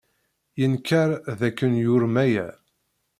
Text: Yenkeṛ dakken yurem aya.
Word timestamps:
Yenkeṛ 0.59 1.09
dakken 1.39 1.73
yurem 1.83 2.15
aya. 2.25 2.47